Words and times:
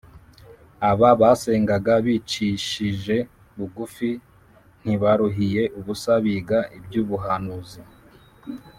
Aba 0.89 1.09
basengaga 1.21 1.93
bicishije 2.05 3.15
bugufi, 3.57 4.09
ntibaruhiye 4.81 5.63
ubusa 5.79 6.13
biga 6.23 6.59
iby’ubuhanuzi 6.77 7.81